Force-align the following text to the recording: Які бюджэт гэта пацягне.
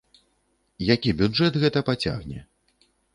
Які 0.93 1.11
бюджэт 1.19 1.59
гэта 1.65 1.79
пацягне. 1.91 2.39